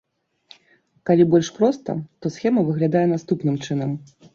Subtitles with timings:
[1.11, 3.99] Калі больш проста, то схема выглядае наступным чынам.